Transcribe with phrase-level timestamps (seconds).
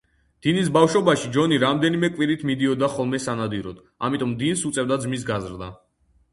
[0.45, 5.73] დინის ბავშვობაში ჯონი რამდენიმე კვირით მიდიოდა ხოლმე სანადიროდ, ამიტომ დინს უწევდა ძმის გაზრდა.